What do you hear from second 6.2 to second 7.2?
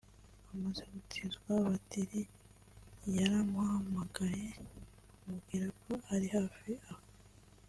hafi aho